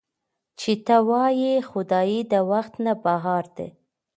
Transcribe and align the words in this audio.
چې 0.59 0.71
تۀ 0.85 0.97
وائې 1.07 1.53
خدائے 1.69 2.19
د 2.31 2.33
وخت 2.51 2.73
نه 2.85 2.93
بهر 3.03 3.43
دے 3.55 3.67